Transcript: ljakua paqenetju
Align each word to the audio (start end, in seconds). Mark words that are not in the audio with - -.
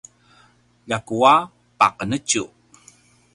ljakua 0.87 1.33
paqenetju 1.79 2.43